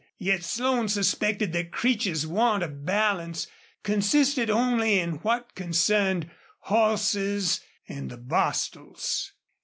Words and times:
Yet 0.17 0.43
Slone 0.43 0.89
suspected 0.89 1.53
that 1.53 1.71
Creech's 1.71 2.25
want 2.25 2.63
of 2.63 2.83
balance 2.83 3.45
consisted 3.83 4.49
only 4.49 4.97
in 4.99 5.17
what 5.17 5.53
concerned 5.53 6.27
horses 6.61 7.61
and 7.87 8.09
the 8.09 8.17
Bostils. 8.17 9.33